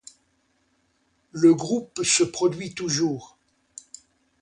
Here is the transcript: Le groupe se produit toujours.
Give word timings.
Le 1.31 1.53
groupe 1.53 2.01
se 2.01 2.23
produit 2.23 2.73
toujours. 2.73 3.37